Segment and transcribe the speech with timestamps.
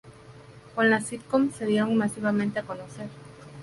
[0.73, 3.07] Con las sitcom se dieron masivamente a conocer.